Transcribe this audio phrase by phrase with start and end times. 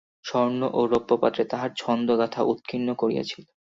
[0.25, 3.43] স্বর্ণ ও রৌপ্যপাত্রে তাহারা ছন্দ-গাথা উৎকীর্ণ করিয়াছিল।